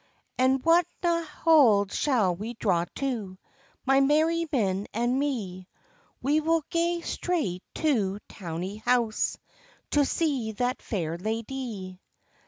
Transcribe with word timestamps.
"And 0.39 0.63
whatna 0.63 1.25
hald 1.27 1.91
shall 1.91 2.35
we 2.35 2.55
draw 2.55 2.85
to, 2.95 3.37
My 3.85 3.99
merry 3.99 4.47
men 4.51 4.87
and 4.95 5.19
me? 5.19 5.67
We 6.23 6.39
will 6.39 6.63
gae 6.71 7.01
straight 7.01 7.61
to 7.75 8.17
Towie 8.27 8.81
house, 8.81 9.37
To 9.91 10.03
see 10.03 10.53
that 10.53 10.81
fair 10.81 11.19
ladye." 11.19 11.99